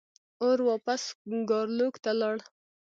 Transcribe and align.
اور 0.43 0.57
واپس 0.69 1.01
ګارلوک 1.49 1.95
ته 2.03 2.11
لاړ. 2.19 2.35